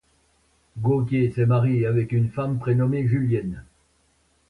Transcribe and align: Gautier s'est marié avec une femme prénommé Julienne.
Gautier 0.79 1.29
s'est 1.29 1.45
marié 1.45 1.85
avec 1.85 2.11
une 2.11 2.31
femme 2.31 2.57
prénommé 2.57 3.07
Julienne. 3.07 3.63